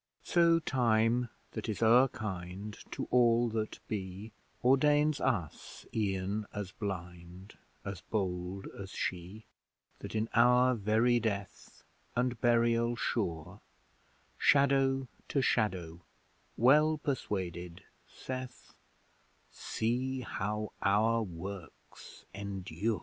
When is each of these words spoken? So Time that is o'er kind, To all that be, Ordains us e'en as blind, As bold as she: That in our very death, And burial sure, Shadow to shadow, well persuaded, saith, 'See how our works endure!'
So 0.23 0.57
Time 0.57 1.29
that 1.51 1.69
is 1.69 1.83
o'er 1.83 2.07
kind, 2.07 2.75
To 2.89 3.07
all 3.11 3.49
that 3.49 3.77
be, 3.87 4.31
Ordains 4.63 5.21
us 5.21 5.85
e'en 5.93 6.47
as 6.51 6.71
blind, 6.71 7.55
As 7.85 8.01
bold 8.09 8.65
as 8.79 8.89
she: 8.89 9.45
That 9.99 10.15
in 10.15 10.27
our 10.33 10.73
very 10.73 11.19
death, 11.19 11.83
And 12.15 12.41
burial 12.41 12.95
sure, 12.95 13.61
Shadow 14.39 15.07
to 15.27 15.39
shadow, 15.43 16.01
well 16.57 16.97
persuaded, 16.97 17.81
saith, 18.09 18.73
'See 19.51 20.21
how 20.21 20.71
our 20.81 21.21
works 21.21 22.25
endure!' 22.33 22.99